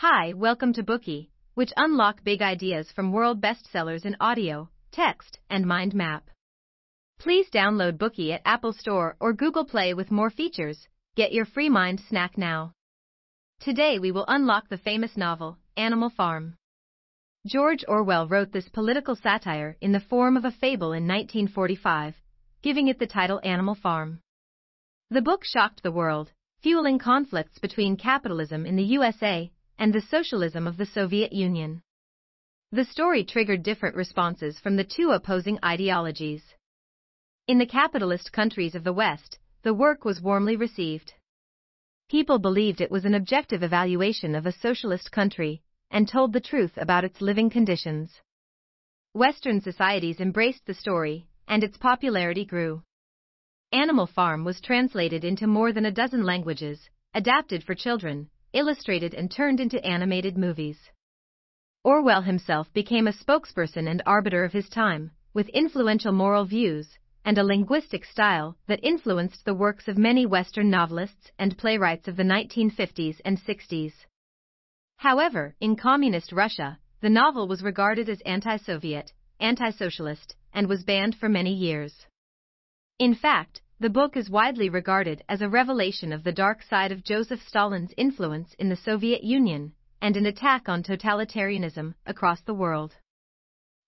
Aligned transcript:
Hi, 0.00 0.34
welcome 0.34 0.74
to 0.74 0.82
Bookey, 0.82 1.30
which 1.54 1.72
unlock 1.74 2.22
big 2.22 2.42
ideas 2.42 2.92
from 2.92 3.12
world 3.12 3.40
bestsellers 3.40 4.04
in 4.04 4.14
audio, 4.20 4.68
text, 4.92 5.38
and 5.48 5.64
mind 5.64 5.94
map. 5.94 6.28
Please 7.18 7.48
download 7.48 7.96
Bookey 7.96 8.30
at 8.34 8.42
Apple 8.44 8.74
Store 8.74 9.16
or 9.20 9.32
Google 9.32 9.64
Play 9.64 9.94
with 9.94 10.10
more 10.10 10.28
features. 10.28 10.86
Get 11.14 11.32
your 11.32 11.46
free 11.46 11.70
mind 11.70 12.02
snack 12.10 12.36
now. 12.36 12.74
Today 13.58 13.98
we 13.98 14.12
will 14.12 14.26
unlock 14.28 14.68
the 14.68 14.76
famous 14.76 15.16
novel, 15.16 15.56
Animal 15.78 16.10
Farm. 16.10 16.56
George 17.46 17.82
Orwell 17.88 18.28
wrote 18.28 18.52
this 18.52 18.68
political 18.68 19.16
satire 19.16 19.78
in 19.80 19.92
the 19.92 20.06
form 20.10 20.36
of 20.36 20.44
a 20.44 20.50
fable 20.50 20.92
in 20.92 21.08
1945, 21.08 22.14
giving 22.60 22.88
it 22.88 22.98
the 22.98 23.06
title 23.06 23.40
Animal 23.42 23.74
Farm. 23.74 24.20
The 25.08 25.22
book 25.22 25.42
shocked 25.42 25.82
the 25.82 25.90
world, 25.90 26.32
fueling 26.60 26.98
conflicts 26.98 27.58
between 27.58 27.96
capitalism 27.96 28.66
in 28.66 28.76
the 28.76 28.84
USA 28.84 29.50
and 29.78 29.92
the 29.92 30.00
socialism 30.00 30.66
of 30.66 30.76
the 30.76 30.86
Soviet 30.86 31.32
Union. 31.32 31.82
The 32.72 32.84
story 32.84 33.24
triggered 33.24 33.62
different 33.62 33.96
responses 33.96 34.58
from 34.58 34.76
the 34.76 34.84
two 34.84 35.10
opposing 35.10 35.58
ideologies. 35.64 36.42
In 37.46 37.58
the 37.58 37.66
capitalist 37.66 38.32
countries 38.32 38.74
of 38.74 38.84
the 38.84 38.92
West, 38.92 39.38
the 39.62 39.74
work 39.74 40.04
was 40.04 40.20
warmly 40.20 40.56
received. 40.56 41.14
People 42.08 42.38
believed 42.38 42.80
it 42.80 42.90
was 42.90 43.04
an 43.04 43.14
objective 43.14 43.62
evaluation 43.62 44.34
of 44.34 44.46
a 44.46 44.52
socialist 44.52 45.12
country 45.12 45.62
and 45.90 46.08
told 46.08 46.32
the 46.32 46.40
truth 46.40 46.76
about 46.76 47.04
its 47.04 47.20
living 47.20 47.50
conditions. 47.50 48.20
Western 49.12 49.60
societies 49.60 50.20
embraced 50.20 50.66
the 50.66 50.74
story, 50.74 51.26
and 51.48 51.62
its 51.62 51.76
popularity 51.78 52.44
grew. 52.44 52.82
Animal 53.72 54.06
Farm 54.06 54.44
was 54.44 54.60
translated 54.60 55.24
into 55.24 55.46
more 55.46 55.72
than 55.72 55.86
a 55.86 55.90
dozen 55.90 56.24
languages, 56.24 56.88
adapted 57.14 57.64
for 57.64 57.74
children, 57.74 58.28
illustrated 58.56 59.14
and 59.14 59.30
turned 59.30 59.60
into 59.60 59.84
animated 59.84 60.36
movies. 60.36 60.78
Orwell 61.84 62.22
himself 62.22 62.72
became 62.72 63.06
a 63.06 63.12
spokesperson 63.12 63.88
and 63.88 64.02
arbiter 64.06 64.42
of 64.42 64.52
his 64.52 64.68
time, 64.68 65.12
with 65.34 65.48
influential 65.50 66.12
moral 66.12 66.44
views 66.44 66.98
and 67.24 67.38
a 67.38 67.44
linguistic 67.44 68.04
style 68.04 68.56
that 68.66 68.82
influenced 68.82 69.44
the 69.44 69.54
works 69.54 69.88
of 69.88 69.98
many 69.98 70.24
Western 70.24 70.70
novelists 70.70 71.30
and 71.38 71.58
playwrights 71.58 72.08
of 72.08 72.16
the 72.16 72.22
1950s 72.22 73.20
and 73.24 73.38
60s. 73.38 73.92
However, 74.96 75.54
in 75.60 75.76
communist 75.76 76.32
Russia, 76.32 76.78
the 77.00 77.10
novel 77.10 77.46
was 77.48 77.62
regarded 77.62 78.08
as 78.08 78.20
anti-Soviet, 78.22 79.12
anti-socialist, 79.38 80.34
and 80.54 80.68
was 80.68 80.84
banned 80.84 81.14
for 81.16 81.28
many 81.28 81.52
years. 81.52 82.06
In 82.98 83.14
fact, 83.14 83.60
the 83.78 83.90
book 83.90 84.16
is 84.16 84.30
widely 84.30 84.70
regarded 84.70 85.22
as 85.28 85.42
a 85.42 85.48
revelation 85.48 86.10
of 86.10 86.24
the 86.24 86.32
dark 86.32 86.62
side 86.62 86.92
of 86.92 87.04
Joseph 87.04 87.42
Stalin's 87.46 87.92
influence 87.98 88.54
in 88.58 88.70
the 88.70 88.76
Soviet 88.76 89.22
Union 89.22 89.70
and 90.00 90.16
an 90.16 90.24
attack 90.24 90.66
on 90.66 90.82
totalitarianism 90.82 91.92
across 92.06 92.40
the 92.40 92.54
world. 92.54 92.94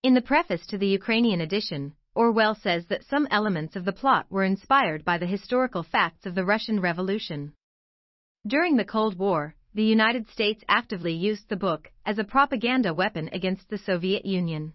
In 0.03 0.13
the 0.13 0.21
preface 0.21 0.67
to 0.67 0.77
the 0.77 0.87
Ukrainian 0.87 1.41
edition, 1.41 1.95
Orwell 2.15 2.55
says 2.55 2.87
that 2.87 3.05
some 3.05 3.27
elements 3.31 3.77
of 3.77 3.87
the 3.87 3.93
plot 3.93 4.27
were 4.29 4.45
inspired 4.45 5.07
by 5.07 5.17
the 5.17 5.27
historical 5.27 5.83
facts 5.83 6.27
of 6.27 6.35
the 6.35 6.45
Russian 6.45 6.81
Revolution. 6.81 7.55
During 8.47 8.77
the 8.77 8.85
Cold 8.85 9.19
War, 9.19 9.55
the 9.75 9.85
United 9.85 10.29
States 10.29 10.63
actively 10.69 11.15
used 11.15 11.49
the 11.49 11.57
book 11.57 11.91
as 12.05 12.19
a 12.19 12.25
propaganda 12.25 12.93
weapon 12.93 13.31
against 13.33 13.71
the 13.71 13.79
Soviet 13.79 14.27
Union. 14.27 14.75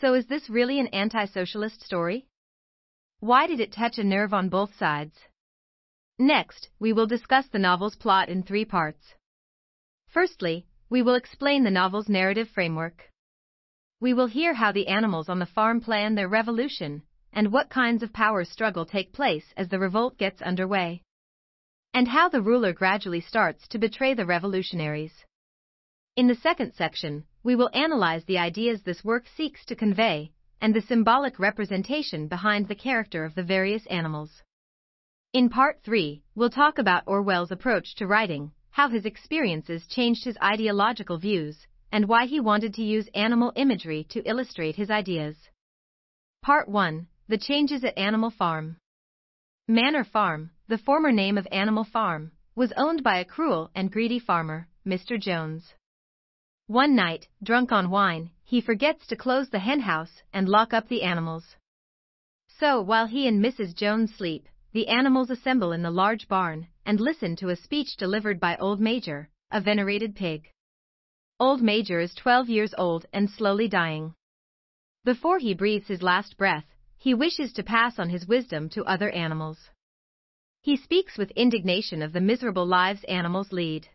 So 0.00 0.14
is 0.14 0.26
this 0.26 0.48
really 0.48 0.80
an 0.80 0.86
anti-socialist 0.88 1.82
story? 1.82 2.26
Why 3.20 3.46
did 3.46 3.60
it 3.60 3.72
touch 3.72 3.98
a 3.98 4.04
nerve 4.04 4.34
on 4.34 4.50
both 4.50 4.76
sides? 4.76 5.16
Next, 6.18 6.68
we 6.78 6.92
will 6.92 7.06
discuss 7.06 7.46
the 7.48 7.58
novel's 7.58 7.96
plot 7.96 8.28
in 8.28 8.42
three 8.42 8.66
parts. 8.66 9.14
Firstly, 10.08 10.66
we 10.90 11.00
will 11.00 11.14
explain 11.14 11.64
the 11.64 11.70
novel's 11.70 12.08
narrative 12.08 12.48
framework. 12.50 13.10
We 14.00 14.12
will 14.12 14.26
hear 14.26 14.52
how 14.52 14.72
the 14.72 14.88
animals 14.88 15.30
on 15.30 15.38
the 15.38 15.46
farm 15.46 15.80
plan 15.80 16.14
their 16.14 16.28
revolution, 16.28 17.02
and 17.32 17.52
what 17.52 17.70
kinds 17.70 18.02
of 18.02 18.12
power 18.12 18.44
struggle 18.44 18.84
take 18.84 19.12
place 19.14 19.52
as 19.56 19.68
the 19.70 19.78
revolt 19.78 20.18
gets 20.18 20.42
underway. 20.42 21.02
And 21.94 22.08
how 22.08 22.28
the 22.28 22.42
ruler 22.42 22.74
gradually 22.74 23.22
starts 23.22 23.66
to 23.68 23.78
betray 23.78 24.12
the 24.12 24.26
revolutionaries. 24.26 25.24
In 26.16 26.26
the 26.26 26.34
second 26.34 26.74
section, 26.74 27.24
we 27.42 27.56
will 27.56 27.70
analyze 27.72 28.24
the 28.24 28.38
ideas 28.38 28.82
this 28.82 29.02
work 29.02 29.24
seeks 29.26 29.64
to 29.66 29.74
convey 29.74 30.32
and 30.60 30.74
the 30.74 30.80
symbolic 30.82 31.38
representation 31.38 32.28
behind 32.28 32.66
the 32.66 32.74
character 32.74 33.24
of 33.24 33.34
the 33.34 33.42
various 33.42 33.86
animals. 33.86 34.42
In 35.32 35.48
part 35.48 35.82
3, 35.84 36.22
we'll 36.34 36.50
talk 36.50 36.78
about 36.78 37.04
Orwell's 37.06 37.50
approach 37.50 37.94
to 37.96 38.06
writing, 38.06 38.52
how 38.70 38.88
his 38.88 39.04
experiences 39.04 39.86
changed 39.86 40.24
his 40.24 40.38
ideological 40.42 41.18
views, 41.18 41.66
and 41.92 42.08
why 42.08 42.26
he 42.26 42.40
wanted 42.40 42.74
to 42.74 42.82
use 42.82 43.08
animal 43.14 43.52
imagery 43.56 44.04
to 44.10 44.22
illustrate 44.28 44.76
his 44.76 44.90
ideas. 44.90 45.36
Part 46.42 46.68
1 46.68 47.06
The 47.28 47.38
Changes 47.38 47.84
at 47.84 47.98
Animal 47.98 48.30
Farm. 48.30 48.76
Manor 49.68 50.04
Farm, 50.04 50.50
the 50.68 50.78
former 50.78 51.10
name 51.10 51.36
of 51.38 51.48
Animal 51.50 51.84
Farm, 51.84 52.32
was 52.54 52.72
owned 52.76 53.02
by 53.02 53.18
a 53.18 53.24
cruel 53.24 53.70
and 53.74 53.90
greedy 53.90 54.18
farmer, 54.18 54.68
Mr. 54.86 55.20
Jones. 55.20 55.74
One 56.66 56.94
night, 56.94 57.28
drunk 57.42 57.72
on 57.72 57.90
wine, 57.90 58.30
he 58.48 58.60
forgets 58.60 59.04
to 59.08 59.16
close 59.16 59.50
the 59.50 59.58
henhouse 59.58 60.22
and 60.32 60.48
lock 60.48 60.72
up 60.72 60.88
the 60.88 61.02
animals. 61.02 61.56
So, 62.46 62.80
while 62.80 63.06
he 63.06 63.26
and 63.26 63.44
Mrs. 63.44 63.74
Jones 63.74 64.14
sleep, 64.14 64.48
the 64.72 64.86
animals 64.86 65.30
assemble 65.30 65.72
in 65.72 65.82
the 65.82 65.90
large 65.90 66.28
barn 66.28 66.68
and 66.84 67.00
listen 67.00 67.34
to 67.36 67.48
a 67.48 67.56
speech 67.56 67.96
delivered 67.96 68.38
by 68.38 68.56
Old 68.56 68.80
Major, 68.80 69.28
a 69.50 69.60
venerated 69.60 70.14
pig. 70.14 70.48
Old 71.40 71.60
Major 71.60 71.98
is 71.98 72.14
12 72.14 72.48
years 72.48 72.72
old 72.78 73.04
and 73.12 73.28
slowly 73.28 73.66
dying. 73.66 74.14
Before 75.04 75.40
he 75.40 75.52
breathes 75.52 75.88
his 75.88 76.02
last 76.02 76.36
breath, 76.36 76.66
he 76.98 77.14
wishes 77.14 77.52
to 77.54 77.64
pass 77.64 77.98
on 77.98 78.10
his 78.10 78.28
wisdom 78.28 78.68
to 78.70 78.84
other 78.84 79.10
animals. 79.10 79.58
He 80.62 80.76
speaks 80.76 81.18
with 81.18 81.32
indignation 81.32 82.00
of 82.00 82.12
the 82.12 82.20
miserable 82.20 82.66
lives 82.66 83.02
animals 83.04 83.50
lead. 83.50 83.88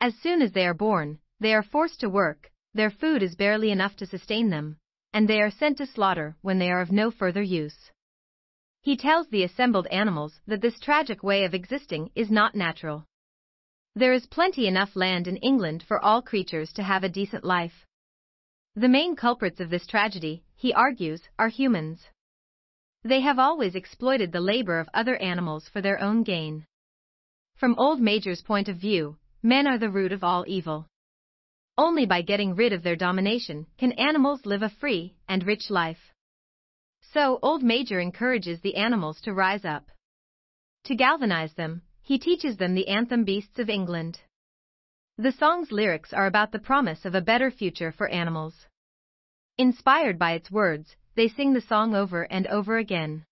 As 0.00 0.16
soon 0.16 0.42
as 0.42 0.50
they 0.50 0.66
are 0.66 0.74
born, 0.74 1.20
they 1.38 1.54
are 1.54 1.62
forced 1.62 2.00
to 2.00 2.10
work, 2.10 2.50
their 2.74 2.90
food 2.90 3.22
is 3.22 3.34
barely 3.34 3.70
enough 3.70 3.96
to 3.96 4.06
sustain 4.06 4.50
them, 4.50 4.78
and 5.12 5.28
they 5.28 5.40
are 5.40 5.50
sent 5.50 5.78
to 5.78 5.86
slaughter 5.86 6.36
when 6.40 6.58
they 6.58 6.70
are 6.70 6.80
of 6.80 6.90
no 6.90 7.10
further 7.10 7.42
use. 7.42 7.90
He 8.80 8.96
tells 8.96 9.28
the 9.28 9.44
assembled 9.44 9.86
animals 9.88 10.40
that 10.46 10.60
this 10.60 10.80
tragic 10.80 11.22
way 11.22 11.44
of 11.44 11.54
existing 11.54 12.10
is 12.14 12.30
not 12.30 12.54
natural. 12.54 13.04
There 13.94 14.12
is 14.12 14.26
plenty 14.26 14.66
enough 14.66 14.96
land 14.96 15.28
in 15.28 15.36
England 15.36 15.84
for 15.86 16.02
all 16.02 16.22
creatures 16.22 16.72
to 16.72 16.82
have 16.82 17.04
a 17.04 17.08
decent 17.08 17.44
life. 17.44 17.86
The 18.74 18.88
main 18.88 19.16
culprits 19.16 19.60
of 19.60 19.68
this 19.68 19.86
tragedy, 19.86 20.42
he 20.56 20.72
argues, 20.72 21.28
are 21.38 21.48
humans. 21.48 22.08
They 23.04 23.20
have 23.20 23.38
always 23.38 23.74
exploited 23.74 24.32
the 24.32 24.40
labor 24.40 24.78
of 24.78 24.88
other 24.94 25.16
animals 25.16 25.68
for 25.68 25.82
their 25.82 26.00
own 26.00 26.22
gain. 26.22 26.64
From 27.56 27.74
Old 27.78 28.00
Major's 28.00 28.40
point 28.40 28.68
of 28.68 28.78
view, 28.78 29.18
men 29.42 29.66
are 29.66 29.78
the 29.78 29.90
root 29.90 30.12
of 30.12 30.24
all 30.24 30.44
evil. 30.48 30.86
Only 31.78 32.04
by 32.06 32.22
getting 32.22 32.54
rid 32.54 32.72
of 32.72 32.82
their 32.82 32.96
domination 32.96 33.66
can 33.78 33.92
animals 33.92 34.44
live 34.44 34.62
a 34.62 34.68
free 34.68 35.14
and 35.28 35.46
rich 35.46 35.70
life. 35.70 36.12
So, 37.00 37.38
Old 37.42 37.62
Major 37.62 37.98
encourages 37.98 38.60
the 38.60 38.76
animals 38.76 39.20
to 39.22 39.32
rise 39.32 39.64
up. 39.64 39.90
To 40.84 40.94
galvanize 40.94 41.54
them, 41.54 41.82
he 42.02 42.18
teaches 42.18 42.56
them 42.56 42.74
the 42.74 42.88
anthem 42.88 43.24
Beasts 43.24 43.58
of 43.58 43.70
England. 43.70 44.20
The 45.16 45.32
song's 45.32 45.72
lyrics 45.72 46.12
are 46.12 46.26
about 46.26 46.52
the 46.52 46.58
promise 46.58 47.04
of 47.04 47.14
a 47.14 47.20
better 47.20 47.50
future 47.50 47.92
for 47.92 48.08
animals. 48.08 48.66
Inspired 49.58 50.18
by 50.18 50.32
its 50.32 50.50
words, 50.50 50.96
they 51.14 51.28
sing 51.28 51.52
the 51.52 51.60
song 51.60 51.94
over 51.94 52.24
and 52.24 52.46
over 52.48 52.78
again. 52.78 53.24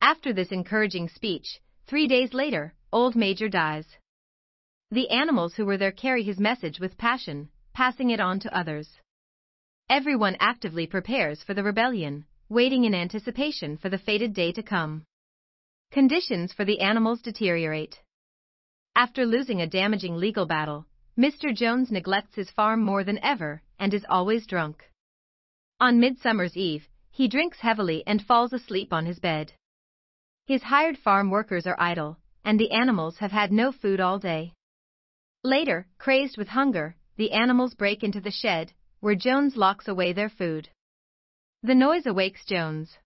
After 0.00 0.32
this 0.32 0.52
encouraging 0.52 1.08
speech, 1.08 1.60
three 1.86 2.06
days 2.06 2.32
later, 2.32 2.74
Old 2.92 3.16
Major 3.16 3.48
dies. 3.48 3.86
The 4.92 5.08
animals 5.10 5.54
who 5.54 5.66
were 5.66 5.76
there 5.76 5.92
carry 5.92 6.24
his 6.24 6.40
message 6.40 6.80
with 6.80 6.98
passion, 6.98 7.48
passing 7.72 8.10
it 8.10 8.18
on 8.18 8.40
to 8.40 8.56
others. 8.56 8.98
Everyone 9.88 10.36
actively 10.40 10.84
prepares 10.88 11.44
for 11.44 11.54
the 11.54 11.62
rebellion, 11.62 12.26
waiting 12.48 12.82
in 12.82 12.92
anticipation 12.92 13.76
for 13.76 13.88
the 13.88 13.98
fated 13.98 14.34
day 14.34 14.50
to 14.50 14.64
come. 14.64 15.04
Conditions 15.92 16.52
for 16.52 16.64
the 16.64 16.80
animals 16.80 17.22
deteriorate. 17.22 18.00
After 18.96 19.24
losing 19.24 19.60
a 19.60 19.68
damaging 19.68 20.16
legal 20.16 20.44
battle, 20.44 20.86
Mr. 21.16 21.54
Jones 21.54 21.92
neglects 21.92 22.34
his 22.34 22.50
farm 22.50 22.82
more 22.82 23.04
than 23.04 23.22
ever 23.22 23.62
and 23.78 23.94
is 23.94 24.04
always 24.08 24.44
drunk. 24.44 24.90
On 25.78 26.00
Midsummer's 26.00 26.56
Eve, 26.56 26.88
he 27.12 27.28
drinks 27.28 27.60
heavily 27.60 28.02
and 28.08 28.26
falls 28.26 28.52
asleep 28.52 28.92
on 28.92 29.06
his 29.06 29.20
bed. 29.20 29.52
His 30.46 30.64
hired 30.64 30.98
farm 30.98 31.30
workers 31.30 31.68
are 31.68 31.80
idle, 31.80 32.18
and 32.44 32.58
the 32.58 32.72
animals 32.72 33.18
have 33.18 33.30
had 33.30 33.52
no 33.52 33.70
food 33.70 34.00
all 34.00 34.18
day. 34.18 34.52
Later, 35.42 35.86
crazed 35.98 36.36
with 36.36 36.48
hunger, 36.48 36.96
the 37.16 37.32
animals 37.32 37.74
break 37.74 38.02
into 38.02 38.20
the 38.20 38.30
shed, 38.30 38.72
where 39.00 39.14
Jones 39.14 39.56
locks 39.56 39.88
away 39.88 40.12
their 40.12 40.28
food. 40.28 40.68
The 41.62 41.74
noise 41.74 42.06
awakes 42.06 42.44
Jones. 42.44 42.98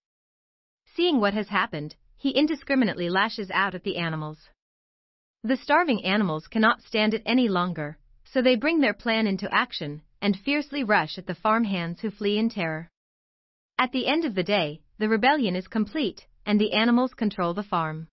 Seeing 0.95 1.21
what 1.21 1.35
has 1.35 1.49
happened, 1.49 1.97
he 2.17 2.31
indiscriminately 2.31 3.09
lashes 3.09 3.51
out 3.51 3.75
at 3.75 3.85
the 3.85 3.97
animals. 3.97 4.49
The 5.43 5.57
starving 5.57 6.05
animals 6.05 6.49
cannot 6.49 6.83
stand 6.83 7.15
it 7.15 7.23
any 7.25 7.49
longer, 7.49 7.99
So 8.35 8.43
they 8.43 8.57
bring 8.57 8.81
their 8.81 8.95
plan 8.95 9.29
into 9.29 9.53
action 9.55 10.03
and 10.21 10.37
fiercely 10.37 10.83
rush 10.83 11.19
at 11.19 11.27
the 11.27 11.37
farm 11.37 11.63
hands 11.63 12.01
who 12.01 12.11
flee 12.11 12.37
in 12.37 12.49
terror. 12.49 12.89
At 13.79 13.93
the 13.93 14.09
end 14.09 14.25
of 14.25 14.35
the 14.35 14.43
day, 14.43 14.81
the 14.99 15.09
rebellion 15.09 15.55
is 15.55 15.69
complete, 15.69 16.27
and 16.45 16.61
the 16.61 16.73
animals 16.73 17.15
control 17.15 17.55
the 17.55 17.63
farm. 17.63 18.09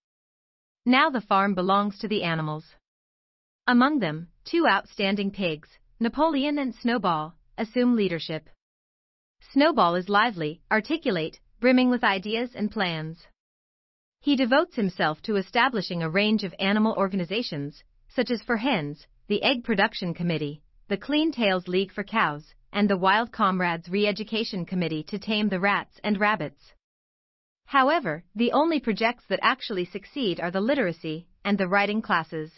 Now 0.85 1.09
the 1.09 1.21
farm 1.21 1.55
belongs 1.55 1.97
to 1.99 2.07
the 2.07 2.21
animals. 2.21 2.75
Among 3.67 3.99
them, 3.99 4.27
two 4.43 4.67
outstanding 4.67 5.31
pigs, 5.31 5.69
Napoleon 5.99 6.57
and 6.57 6.73
Snowball, 6.73 7.35
assume 7.57 7.95
leadership. 7.95 8.49
Snowball 9.53 9.95
is 9.95 10.09
lively, 10.09 10.61
articulate, 10.71 11.39
brimming 11.59 11.89
with 11.89 12.03
ideas 12.03 12.55
and 12.55 12.71
plans. 12.71 13.27
He 14.19 14.35
devotes 14.35 14.75
himself 14.75 15.21
to 15.23 15.35
establishing 15.35 16.01
a 16.01 16.09
range 16.09 16.43
of 16.43 16.55
animal 16.59 16.95
organizations, 16.97 17.83
such 18.07 18.31
as 18.31 18.41
for 18.41 18.57
hens, 18.57 19.05
the 19.27 19.43
Egg 19.43 19.63
Production 19.63 20.13
Committee, 20.13 20.61
the 20.87 20.97
Clean 20.97 21.31
Tails 21.31 21.67
League 21.67 21.91
for 21.91 22.03
Cows, 22.03 22.53
and 22.73 22.89
the 22.89 22.97
Wild 22.97 23.31
Comrades 23.31 23.89
Re-Education 23.89 24.65
Committee 24.65 25.03
to 25.03 25.19
tame 25.19 25.49
the 25.49 25.59
rats 25.59 25.99
and 26.03 26.19
rabbits. 26.19 26.73
However, 27.65 28.23
the 28.35 28.51
only 28.51 28.79
projects 28.79 29.25
that 29.29 29.39
actually 29.41 29.85
succeed 29.85 30.39
are 30.39 30.51
the 30.51 30.61
literacy 30.61 31.27
and 31.45 31.57
the 31.57 31.67
writing 31.67 32.01
classes. 32.01 32.51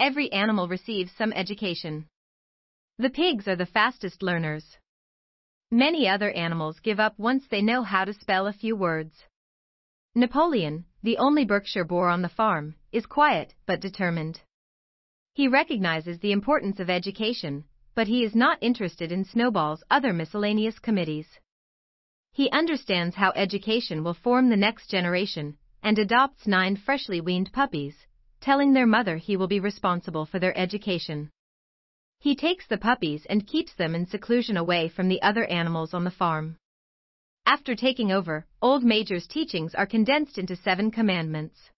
Every 0.00 0.32
animal 0.32 0.66
receives 0.66 1.12
some 1.12 1.30
education. 1.34 2.06
The 2.96 3.10
pigs 3.10 3.46
are 3.46 3.56
the 3.56 3.66
fastest 3.66 4.22
learners. 4.22 4.78
Many 5.70 6.08
other 6.08 6.30
animals 6.30 6.80
give 6.80 6.98
up 6.98 7.18
once 7.18 7.46
they 7.46 7.60
know 7.60 7.82
how 7.82 8.06
to 8.06 8.14
spell 8.14 8.46
a 8.46 8.54
few 8.54 8.74
words. 8.74 9.12
Napoleon, 10.14 10.86
the 11.02 11.18
only 11.18 11.44
Berkshire 11.44 11.84
boar 11.84 12.08
on 12.08 12.22
the 12.22 12.30
farm, 12.30 12.76
is 12.92 13.04
quiet 13.04 13.54
but 13.66 13.82
determined. 13.82 14.40
He 15.34 15.48
recognizes 15.48 16.18
the 16.18 16.32
importance 16.32 16.80
of 16.80 16.88
education, 16.88 17.64
but 17.94 18.08
he 18.08 18.24
is 18.24 18.34
not 18.34 18.62
interested 18.62 19.12
in 19.12 19.26
Snowball's 19.26 19.84
other 19.90 20.14
miscellaneous 20.14 20.78
committees. 20.78 21.28
He 22.32 22.50
understands 22.52 23.16
how 23.16 23.32
education 23.36 24.02
will 24.02 24.14
form 24.14 24.48
the 24.48 24.56
next 24.56 24.88
generation 24.88 25.58
and 25.82 25.98
adopts 25.98 26.46
nine 26.46 26.76
freshly 26.76 27.20
weaned 27.20 27.52
puppies, 27.52 28.06
telling 28.40 28.72
their 28.72 28.86
mother 28.86 29.16
he 29.16 29.36
will 29.36 29.46
be 29.48 29.60
responsible 29.60 30.26
for 30.26 30.38
their 30.38 30.56
education. 30.56 31.30
He 32.18 32.34
takes 32.36 32.66
the 32.66 32.78
puppies 32.78 33.26
and 33.28 33.46
keeps 33.46 33.74
them 33.74 33.94
in 33.94 34.06
seclusion 34.06 34.56
away 34.56 34.88
from 34.88 35.08
the 35.08 35.22
other 35.22 35.44
animals 35.44 35.94
on 35.94 36.04
the 36.04 36.10
farm. 36.10 36.56
After 37.46 37.74
taking 37.74 38.12
over, 38.12 38.46
Old 38.60 38.84
Major's 38.84 39.26
teachings 39.26 39.74
are 39.74 39.86
condensed 39.86 40.38
into 40.38 40.54
seven 40.54 40.90
commandments. 40.90 41.70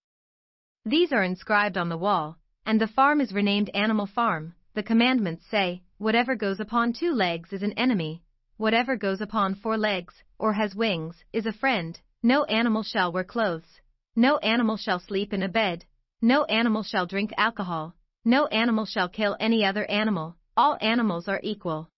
These 0.84 1.12
are 1.12 1.22
inscribed 1.22 1.78
on 1.78 1.88
the 1.88 1.96
wall, 1.96 2.38
and 2.66 2.80
the 2.80 2.88
farm 2.88 3.20
is 3.20 3.32
renamed 3.32 3.70
Animal 3.74 4.06
Farm. 4.06 4.54
The 4.74 4.82
commandments 4.82 5.46
say, 5.50 5.82
whatever 5.98 6.34
goes 6.34 6.58
upon 6.58 6.92
two 6.92 7.12
legs 7.12 7.52
is 7.52 7.62
an 7.62 7.72
enemy, 7.72 8.22
whatever 8.56 8.96
goes 8.96 9.20
upon 9.20 9.54
four 9.54 9.78
legs, 9.78 10.14
or 10.38 10.52
has 10.54 10.74
wings, 10.74 11.22
is 11.32 11.46
a 11.46 11.52
friend, 11.52 12.00
no 12.22 12.44
animal 12.44 12.82
shall 12.82 13.12
wear 13.12 13.24
clothes, 13.24 13.80
no 14.16 14.38
animal 14.38 14.76
shall 14.76 14.98
sleep 14.98 15.32
in 15.32 15.42
a 15.42 15.48
bed, 15.48 15.84
no 16.22 16.44
animal 16.44 16.84
shall 16.84 17.04
drink 17.04 17.32
alcohol, 17.36 17.94
no 18.24 18.46
animal 18.46 18.86
shall 18.86 19.08
kill 19.08 19.36
any 19.40 19.64
other 19.64 19.84
animal, 19.90 20.36
all 20.56 20.78
animals 20.80 21.26
are 21.26 21.40
equal. 21.42 21.88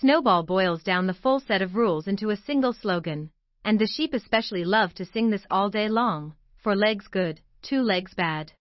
Snowball 0.00 0.44
boils 0.44 0.82
down 0.84 1.06
the 1.06 1.14
full 1.14 1.40
set 1.40 1.60
of 1.60 1.74
rules 1.74 2.06
into 2.06 2.30
a 2.30 2.36
single 2.36 2.72
slogan, 2.72 3.30
and 3.64 3.78
the 3.78 3.86
sheep 3.86 4.14
especially 4.14 4.64
love 4.64 4.94
to 4.94 5.04
sing 5.04 5.30
this 5.30 5.46
all 5.50 5.68
day 5.68 5.88
long 5.88 6.34
four 6.62 6.74
legs 6.74 7.08
good, 7.08 7.40
two 7.60 7.82
legs 7.82 8.14
bad. 8.14 8.52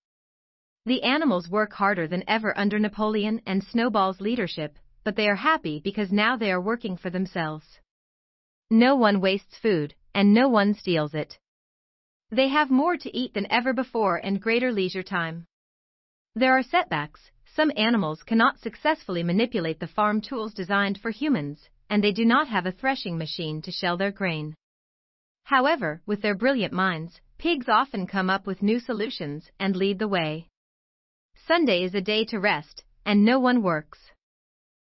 The 0.85 1.03
animals 1.03 1.49
work 1.49 1.71
harder 1.71 2.07
than 2.07 2.23
ever 2.27 2.57
under 2.57 2.77
Napoleon 2.77 3.41
and 3.45 3.63
Snowball's 3.63 4.19
leadership, 4.19 4.77
but 5.05 5.15
they 5.15 5.29
are 5.29 5.35
happy 5.35 5.79
because 5.79 6.11
now 6.11 6.35
they 6.35 6.51
are 6.51 6.59
working 6.59 6.97
for 6.97 7.09
themselves. 7.09 7.79
No 8.69 8.95
one 8.95 9.21
wastes 9.21 9.57
food, 9.57 9.95
and 10.13 10.33
no 10.33 10.49
one 10.49 10.73
steals 10.73 11.13
it. 11.13 11.37
They 12.33 12.47
have 12.47 12.71
more 12.71 12.97
to 12.97 13.15
eat 13.15 13.35
than 13.35 13.45
ever 13.51 13.73
before 13.73 14.17
and 14.17 14.41
greater 14.41 14.71
leisure 14.71 15.03
time. 15.03 15.45
There 16.33 16.57
are 16.57 16.63
setbacks, 16.63 17.29
some 17.45 17.71
animals 17.77 18.23
cannot 18.23 18.57
successfully 18.57 19.21
manipulate 19.21 19.79
the 19.79 19.85
farm 19.85 20.19
tools 20.19 20.51
designed 20.51 20.99
for 20.99 21.11
humans, 21.11 21.69
and 21.91 22.03
they 22.03 22.11
do 22.11 22.25
not 22.25 22.47
have 22.47 22.65
a 22.65 22.71
threshing 22.71 23.19
machine 23.19 23.61
to 23.61 23.71
shell 23.71 23.97
their 23.97 24.11
grain. 24.11 24.55
However, 25.43 26.01
with 26.07 26.23
their 26.23 26.33
brilliant 26.33 26.73
minds, 26.73 27.21
pigs 27.37 27.69
often 27.69 28.07
come 28.07 28.31
up 28.31 28.47
with 28.47 28.63
new 28.63 28.79
solutions 28.79 29.51
and 29.59 29.75
lead 29.75 29.99
the 29.99 30.07
way. 30.07 30.47
Sunday 31.35 31.83
is 31.83 31.93
a 31.93 32.01
day 32.01 32.25
to 32.25 32.39
rest, 32.39 32.83
and 33.05 33.23
no 33.23 33.39
one 33.39 33.61
works. 33.61 34.09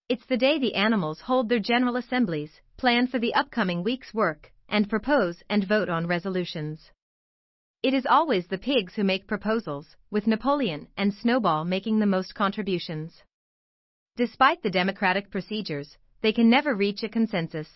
It's 0.09 0.27
the 0.27 0.37
day 0.37 0.59
the 0.59 0.75
animals 0.75 1.21
hold 1.21 1.49
their 1.49 1.61
general 1.61 1.95
assemblies, 1.95 2.61
plan 2.77 3.07
for 3.07 3.21
the 3.21 3.35
upcoming 3.35 3.85
week's 3.85 4.13
work, 4.13 4.51
and 4.69 4.91
propose 4.91 5.41
and 5.49 5.63
vote 5.63 5.89
on 5.89 6.09
resolutions. 6.09 6.91
It 7.81 7.95
is 7.95 8.07
always 8.07 8.49
the 8.49 8.59
pigs 8.59 8.97
who 8.97 9.05
make 9.05 9.29
proposals, 9.29 9.95
with 10.11 10.27
Napoleon 10.27 10.89
and 10.97 11.15
Snowball 11.15 11.65
making 11.65 12.01
the 12.01 12.07
most 12.07 12.35
contributions. 12.35 13.23
Despite 14.17 14.63
the 14.63 14.71
democratic 14.71 15.31
procedures, 15.31 15.97
they 16.21 16.33
can 16.33 16.51
never 16.51 16.75
reach 16.75 17.05
a 17.05 17.09
consensus. 17.09 17.69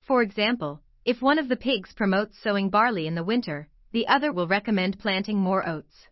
For 0.00 0.22
example, 0.22 0.80
if 1.04 1.20
one 1.20 1.38
of 1.38 1.48
the 1.48 1.56
pigs 1.56 1.92
promotes 1.92 2.38
sowing 2.38 2.70
barley 2.70 3.06
in 3.06 3.14
the 3.14 3.22
winter, 3.24 3.68
the 3.92 4.06
other 4.06 4.32
will 4.32 4.48
recommend 4.48 4.98
planting 4.98 5.38
more 5.38 5.68
oats. 5.68 6.08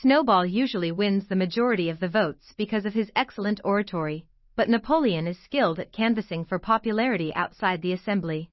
Snowball 0.00 0.44
usually 0.44 0.90
wins 0.90 1.28
the 1.28 1.36
majority 1.36 1.88
of 1.90 2.00
the 2.00 2.08
votes 2.08 2.54
because 2.56 2.84
of 2.84 2.94
his 2.94 3.12
excellent 3.14 3.60
oratory, 3.62 4.26
but 4.56 4.68
Napoleon 4.68 5.28
is 5.28 5.38
skilled 5.38 5.78
at 5.78 5.92
canvassing 5.92 6.44
for 6.44 6.58
popularity 6.58 7.32
outside 7.36 7.82
the 7.82 7.92
assembly. 7.92 8.50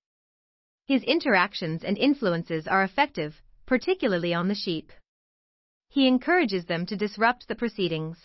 His 0.92 1.04
interactions 1.04 1.86
and 1.86 1.98
influences 1.98 2.68
are 2.68 2.84
effective, 2.84 3.42
particularly 3.66 4.34
on 4.34 4.50
the 4.50 4.62
sheep. 4.64 4.92
He 5.88 6.06
encourages 6.06 6.66
them 6.66 6.86
to 6.88 6.98
disrupt 6.98 7.48
the 7.48 7.56
proceedings. 7.56 8.18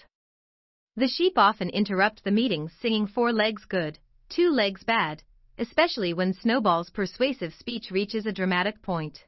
The 0.96 1.06
sheep 1.06 1.34
often 1.36 1.70
interrupt 1.70 2.24
the 2.24 2.32
meetings 2.32 2.72
singing 2.80 3.06
four 3.06 3.32
legs 3.32 3.64
good, 3.66 4.00
two 4.28 4.50
legs 4.50 4.82
bad, 4.82 5.22
especially 5.58 6.12
when 6.12 6.32
Snowball's 6.32 6.90
persuasive 6.90 7.54
speech 7.54 7.92
reaches 7.92 8.26
a 8.26 8.32
dramatic 8.32 8.82
point. 8.82 9.24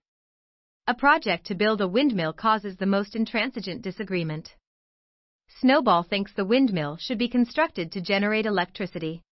A 0.88 0.94
project 0.94 1.46
to 1.46 1.54
build 1.54 1.80
a 1.80 1.86
windmill 1.86 2.32
causes 2.32 2.76
the 2.76 2.86
most 2.86 3.14
intransigent 3.14 3.82
disagreement. 3.82 4.56
Snowball 5.60 6.02
thinks 6.02 6.32
the 6.32 6.44
windmill 6.44 6.96
should 6.96 7.18
be 7.18 7.28
constructed 7.28 7.92
to 7.92 8.00
generate 8.00 8.46
electricity. 8.46 9.22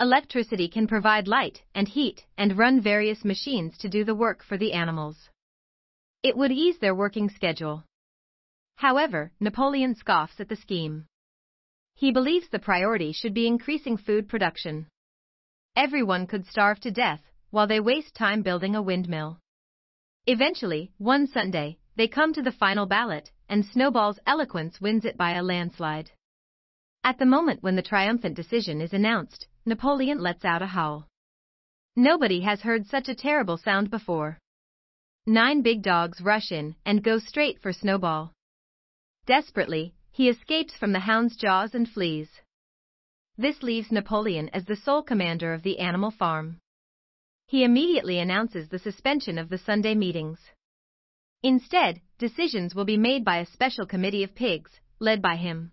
Electricity 0.00 0.68
can 0.68 0.86
provide 0.86 1.26
light 1.26 1.60
and 1.74 1.88
heat 1.88 2.24
and 2.36 2.56
run 2.56 2.80
various 2.80 3.24
machines 3.24 3.76
to 3.78 3.88
do 3.88 4.04
the 4.04 4.14
work 4.14 4.44
for 4.44 4.56
the 4.56 4.72
animals. 4.72 5.28
It 6.22 6.36
would 6.36 6.52
ease 6.52 6.78
their 6.78 6.94
working 6.94 7.28
schedule. 7.28 7.82
However, 8.76 9.32
Napoleon 9.40 9.96
scoffs 9.96 10.38
at 10.38 10.48
the 10.48 10.54
scheme. 10.54 11.06
He 11.96 12.12
believes 12.12 12.48
the 12.48 12.60
priority 12.60 13.10
should 13.10 13.34
be 13.34 13.48
increasing 13.48 13.96
food 13.96 14.28
production. 14.28 14.86
Everyone 15.74 16.28
could 16.28 16.46
starve 16.46 16.78
to 16.80 16.92
death 16.92 17.22
while 17.50 17.66
they 17.66 17.80
waste 17.80 18.14
time 18.14 18.42
building 18.42 18.76
a 18.76 18.82
windmill. 18.82 19.40
Eventually, 20.26 20.92
one 20.98 21.26
Sunday, 21.26 21.78
they 21.96 22.06
come 22.06 22.32
to 22.34 22.42
the 22.42 22.52
final 22.52 22.86
ballot, 22.86 23.32
and 23.48 23.64
Snowball's 23.64 24.20
eloquence 24.26 24.80
wins 24.80 25.04
it 25.04 25.16
by 25.16 25.32
a 25.32 25.42
landslide. 25.42 26.12
At 27.02 27.18
the 27.18 27.26
moment 27.26 27.64
when 27.64 27.74
the 27.74 27.82
triumphant 27.82 28.36
decision 28.36 28.80
is 28.80 28.92
announced, 28.92 29.48
Napoleon 29.68 30.18
lets 30.18 30.46
out 30.46 30.62
a 30.62 30.66
howl. 30.66 31.06
Nobody 31.94 32.40
has 32.40 32.62
heard 32.62 32.86
such 32.86 33.06
a 33.06 33.14
terrible 33.14 33.58
sound 33.58 33.90
before. 33.90 34.38
Nine 35.26 35.60
big 35.60 35.82
dogs 35.82 36.22
rush 36.22 36.50
in 36.50 36.74
and 36.86 37.04
go 37.04 37.18
straight 37.18 37.60
for 37.60 37.70
Snowball. 37.74 38.32
Desperately, 39.26 39.94
he 40.10 40.30
escapes 40.30 40.74
from 40.74 40.92
the 40.92 41.00
hound's 41.00 41.36
jaws 41.36 41.74
and 41.74 41.86
flees. 41.86 42.30
This 43.36 43.62
leaves 43.62 43.92
Napoleon 43.92 44.48
as 44.54 44.64
the 44.64 44.74
sole 44.74 45.02
commander 45.02 45.52
of 45.52 45.62
the 45.62 45.78
animal 45.80 46.12
farm. 46.12 46.60
He 47.46 47.62
immediately 47.62 48.18
announces 48.18 48.70
the 48.70 48.78
suspension 48.78 49.36
of 49.36 49.50
the 49.50 49.58
Sunday 49.58 49.94
meetings. 49.94 50.40
Instead, 51.42 52.00
decisions 52.16 52.74
will 52.74 52.86
be 52.86 52.96
made 52.96 53.22
by 53.22 53.36
a 53.36 53.44
special 53.46 53.84
committee 53.84 54.22
of 54.22 54.34
pigs, 54.34 54.80
led 54.98 55.20
by 55.20 55.36
him 55.36 55.72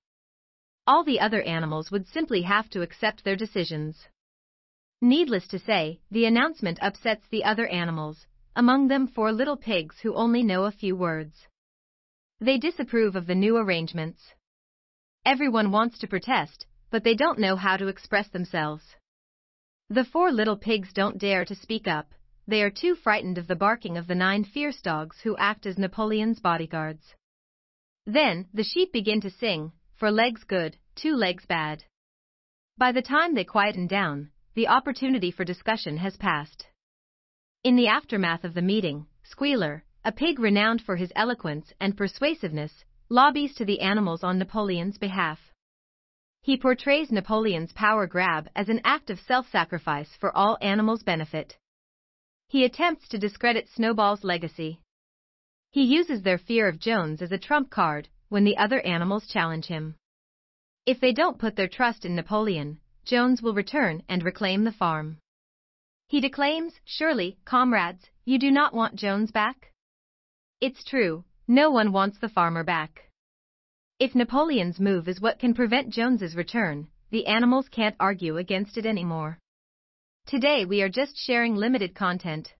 all 0.88 1.04
the 1.04 1.20
other 1.20 1.42
animals 1.42 1.92
would 1.92 2.08
simply 2.08 2.44
have 2.44 2.70
to 2.70 2.82
accept 2.82 3.24
their 3.24 3.36
decisions. 3.36 4.08
Needless 5.01 5.48
to 5.50 5.60
say, 5.60 6.00
the 6.12 6.25
announcement 6.25 6.80
upsets 6.82 7.27
the 7.30 7.44
other 7.44 7.68
animals, 7.68 8.25
among 8.56 8.88
them 8.88 9.08
four 9.08 9.32
little 9.32 9.58
pigs 9.58 10.00
who 10.01 10.15
only 10.15 10.44
know 10.44 10.65
a 10.65 10.72
few 10.72 10.96
words. 10.96 11.48
They 12.39 12.58
disapprove 12.58 13.15
of 13.15 13.27
the 13.27 13.36
new 13.36 13.58
arrangements. 13.58 14.34
Everyone 15.25 15.72
wants 15.72 16.00
to 16.00 16.08
protest, 16.08 16.65
but 16.92 17.04
they 17.04 17.15
don't 17.15 17.39
know 17.39 17.56
how 17.56 17.77
to 17.77 17.88
express 17.88 18.27
themselves. 18.30 18.96
The 19.89 20.06
four 20.06 20.32
little 20.32 20.58
pigs 20.58 20.94
don't 20.94 21.18
dare 21.18 21.46
to 21.46 21.56
speak 21.56 21.88
up, 21.88 22.13
they 22.48 22.62
are 22.62 22.70
too 22.70 22.96
frightened 22.96 23.38
of 23.38 23.48
the 23.48 23.56
barking 23.56 23.98
of 23.98 24.08
the 24.08 24.15
nine 24.15 24.44
fierce 24.44 24.82
dogs 24.82 25.20
who 25.22 25.36
act 25.38 25.65
as 25.65 25.77
Napoleon's 25.77 26.39
bodyguards. 26.39 27.15
Then, 28.06 28.48
the 28.54 28.63
sheep 28.63 28.94
begin 28.94 29.20
to 29.22 29.32
sing, 29.32 29.72
four 29.97 30.11
legs 30.11 30.43
good, 30.43 30.77
two 30.95 31.15
legs 31.15 31.45
bad. 31.45 31.83
By 32.77 32.91
the 32.91 33.01
time 33.01 33.33
they 33.33 33.45
quieten 33.45 33.87
down, 33.87 34.31
the 34.53 34.67
opportunity 34.67 35.31
for 35.31 35.45
discussion 35.45 35.97
has 35.97 36.17
passed. 36.17 36.67
In 37.63 37.77
the 37.77 37.87
aftermath 37.87 38.43
of 38.43 38.53
the 38.53 38.61
meeting, 38.61 39.07
Squealer, 39.23 39.85
a 40.03 40.11
pig 40.11 40.39
renowned 40.39 40.81
for 40.81 40.97
his 40.97 41.13
eloquence 41.15 41.71
and 41.79 41.95
persuasiveness, 41.95 42.83
lobbies 43.07 43.55
to 43.55 43.63
the 43.63 43.79
animals 43.79 44.23
on 44.23 44.37
Napoleon's 44.37 44.97
behalf. 44.97 45.39
He 46.41 46.57
portrays 46.57 47.11
Napoleon's 47.11 47.71
power 47.71 48.05
grab 48.05 48.49
as 48.55 48.67
an 48.67 48.81
act 48.83 49.09
of 49.09 49.19
self 49.19 49.49
sacrifice 49.49 50.13
for 50.19 50.35
all 50.35 50.57
animals' 50.61 51.03
benefit. 51.03 51.57
He 52.49 52.65
attempts 52.65 53.07
to 53.07 53.17
discredit 53.17 53.69
Snowball's 53.69 54.23
legacy. 54.25 54.81
He 55.71 55.83
uses 55.83 56.21
their 56.21 56.37
fear 56.37 56.67
of 56.67 56.79
Jones 56.79 57.21
as 57.21 57.31
a 57.31 57.37
trump 57.37 57.69
card 57.69 58.09
when 58.29 58.44
the 58.44 58.58
other 58.58 58.82
animals 58.82 59.27
challenge 59.27 59.65
him. 59.65 59.96
If 60.86 61.00
they 61.00 61.13
don't 61.13 61.39
put 61.39 61.55
their 61.55 61.67
trust 61.67 62.05
in 62.05 62.15
Napoleon, 62.15 62.79
Jones 63.05 63.41
will 63.41 63.53
return 63.53 64.03
and 64.10 64.24
reclaim 64.24 64.63
the 64.63 64.72
farm. 64.72 65.17
He 66.08 66.22
declaims, 66.22 66.74
Surely, 66.86 67.38
comrades, 67.46 68.10
you 68.25 68.39
do 68.39 68.51
not 68.51 68.74
want 68.74 68.96
Jones 68.96 69.32
back? 69.32 69.72
It's 70.62 70.84
true, 70.84 71.24
no 71.48 71.70
one 71.70 71.91
wants 71.91 72.17
the 72.20 72.29
farmer 72.29 72.63
back. 72.63 73.12
If 74.00 74.13
Napoleon's 74.13 74.79
move 74.79 75.08
is 75.08 75.22
what 75.22 75.39
can 75.39 75.53
prevent 75.53 75.89
Jones's 75.89 76.36
return, 76.36 76.88
the 77.12 77.27
animals 77.27 77.70
can't 77.70 77.96
argue 78.00 78.38
against 78.38 78.77
it 78.77 78.86
anymore. 78.86 79.39
Today 80.27 80.65
we 80.65 80.82
are 80.82 80.89
just 80.89 81.17
sharing 81.17 81.55
limited 81.55 81.94
content. 81.94 82.53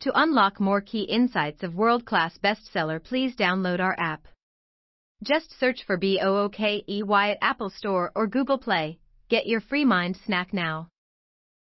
To 0.00 0.18
unlock 0.18 0.58
more 0.58 0.80
key 0.80 1.02
insights 1.02 1.62
of 1.62 1.74
world-class 1.74 2.38
bestseller 2.38 3.02
please 3.02 3.36
download 3.36 3.80
our 3.80 3.94
app. 3.98 4.26
Just 5.22 5.52
search 5.60 5.84
for 5.84 5.98
BOOKEY 5.98 6.84
at 7.30 7.38
Apple 7.42 7.68
Store 7.68 8.10
or 8.14 8.26
Google 8.26 8.56
Play. 8.56 8.98
Get 9.28 9.46
your 9.46 9.60
free 9.60 9.84
mind 9.84 10.16
snack 10.16 10.54
now. 10.54 10.88